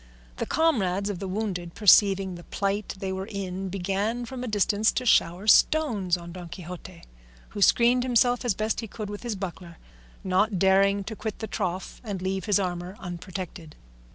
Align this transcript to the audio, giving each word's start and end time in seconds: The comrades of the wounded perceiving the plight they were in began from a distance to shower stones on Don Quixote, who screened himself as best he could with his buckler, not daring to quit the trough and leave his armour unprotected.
The 0.37 0.47
comrades 0.47 1.11
of 1.11 1.19
the 1.19 1.27
wounded 1.27 1.75
perceiving 1.75 2.33
the 2.33 2.43
plight 2.45 2.95
they 2.97 3.13
were 3.13 3.27
in 3.27 3.69
began 3.69 4.25
from 4.25 4.43
a 4.43 4.47
distance 4.47 4.91
to 4.93 5.05
shower 5.05 5.45
stones 5.45 6.17
on 6.17 6.31
Don 6.31 6.49
Quixote, 6.49 7.03
who 7.49 7.61
screened 7.61 8.01
himself 8.01 8.43
as 8.43 8.55
best 8.55 8.79
he 8.79 8.87
could 8.87 9.11
with 9.11 9.21
his 9.21 9.35
buckler, 9.35 9.77
not 10.23 10.57
daring 10.57 11.03
to 11.03 11.15
quit 11.15 11.37
the 11.37 11.45
trough 11.45 12.01
and 12.03 12.19
leave 12.19 12.45
his 12.45 12.59
armour 12.59 12.95
unprotected. 12.99 13.75